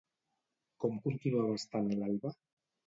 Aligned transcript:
Com 0.85 0.97
continuava 1.05 1.61
estant 1.61 1.95
l'Alba? 2.03 2.37